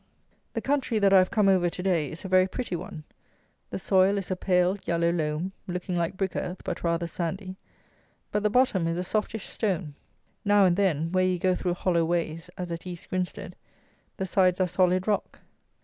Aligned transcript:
The 0.53 0.61
country 0.61 0.97
that 0.97 1.13
I 1.13 1.19
have 1.19 1.29
come 1.29 1.47
over 1.47 1.69
to 1.69 1.83
day 1.83 2.09
is 2.09 2.25
a 2.25 2.27
very 2.27 2.47
pretty 2.47 2.75
one. 2.75 3.03
The 3.69 3.77
soil 3.77 4.17
is 4.17 4.31
a 4.31 4.35
pale 4.35 4.75
yellow 4.83 5.11
loam, 5.11 5.51
looking 5.67 5.95
like 5.95 6.17
brick 6.17 6.35
earth, 6.35 6.63
but 6.65 6.83
rather 6.83 7.05
sandy; 7.05 7.55
but 8.31 8.41
the 8.41 8.49
bottom 8.49 8.87
is 8.87 8.97
a 8.97 9.03
softish 9.03 9.45
stone. 9.45 9.93
Now 10.43 10.65
and 10.65 10.75
then, 10.75 11.11
where 11.11 11.23
you 11.23 11.37
go 11.37 11.53
through 11.53 11.75
hollow 11.75 12.03
ways 12.03 12.49
(as 12.57 12.71
at 12.71 12.87
East 12.87 13.11
Grinstead) 13.11 13.55
the 14.17 14.25
sides 14.25 14.59
are 14.59 14.67
solid 14.67 15.07
rock. 15.07 15.37